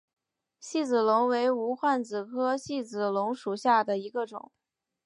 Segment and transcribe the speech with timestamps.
[0.59, 4.51] 细子龙为无患子科细子龙属下的一个种。